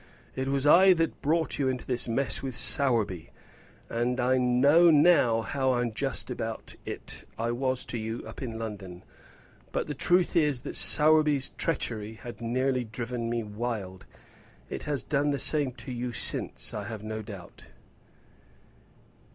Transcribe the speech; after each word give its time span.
It 0.35 0.47
was 0.47 0.65
I 0.65 0.93
that 0.93 1.21
brought 1.21 1.59
you 1.59 1.67
into 1.69 1.85
this 1.85 2.07
mess 2.07 2.41
with 2.41 2.55
Sowerby, 2.55 3.29
and 3.87 4.19
I 4.19 4.39
know 4.39 4.89
now 4.89 5.41
how 5.41 5.73
unjust 5.73 6.31
about 6.31 6.75
it 6.87 7.25
I 7.37 7.51
was 7.51 7.85
to 7.85 7.99
you 7.99 8.25
up 8.25 8.41
in 8.41 8.57
London. 8.57 9.03
But 9.71 9.85
the 9.85 9.93
truth 9.93 10.35
is 10.35 10.61
that 10.61 10.75
Sowerby's 10.75 11.51
treachery 11.51 12.15
had 12.15 12.41
nearly 12.41 12.83
driven 12.83 13.29
me 13.29 13.43
wild. 13.43 14.07
It 14.71 14.85
has 14.85 15.03
done 15.03 15.29
the 15.29 15.37
same 15.37 15.69
to 15.73 15.91
you 15.91 16.13
since, 16.13 16.73
I 16.73 16.85
have 16.85 17.03
no 17.03 17.21
doubt." 17.21 17.65